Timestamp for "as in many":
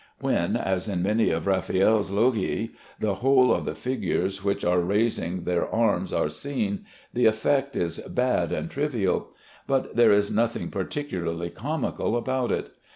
0.55-1.29